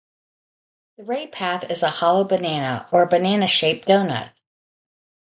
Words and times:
The 0.97 1.03
ray 1.03 1.27
path 1.27 1.69
is 1.69 1.83
a 1.83 1.91
hollow 1.91 2.23
banana, 2.23 2.87
or 2.91 3.03
a 3.03 3.07
banana-shaped 3.07 3.85
doughnut. 3.87 4.31